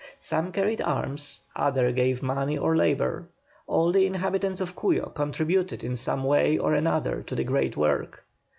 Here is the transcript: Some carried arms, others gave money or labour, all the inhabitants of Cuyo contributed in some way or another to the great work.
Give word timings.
Some 0.17 0.51
carried 0.51 0.81
arms, 0.81 1.41
others 1.55 1.93
gave 1.93 2.23
money 2.23 2.57
or 2.57 2.75
labour, 2.75 3.27
all 3.67 3.91
the 3.91 4.07
inhabitants 4.07 4.59
of 4.59 4.75
Cuyo 4.75 5.11
contributed 5.13 5.83
in 5.83 5.95
some 5.95 6.23
way 6.23 6.57
or 6.57 6.73
another 6.73 7.21
to 7.21 7.35
the 7.35 7.43
great 7.43 7.77
work. 7.77 8.25